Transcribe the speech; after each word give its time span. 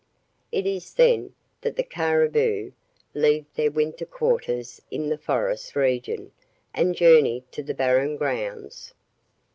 It 0.51 0.65
is 0.65 0.95
then 0.95 1.35
that 1.61 1.75
the 1.75 1.83
caribou 1.83 2.71
leave 3.13 3.45
their 3.53 3.69
winter 3.69 4.07
quarters 4.07 4.81
in 4.89 5.09
the 5.09 5.17
forest 5.19 5.75
region 5.75 6.31
and 6.73 6.95
journey 6.95 7.43
to 7.51 7.61
the 7.61 7.75
Barren 7.75 8.17
Grounds. 8.17 8.95